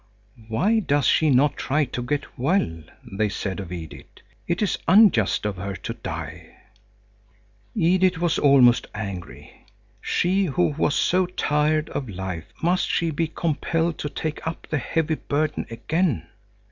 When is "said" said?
3.29-3.59